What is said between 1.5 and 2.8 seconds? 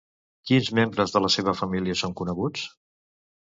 família són coneguts?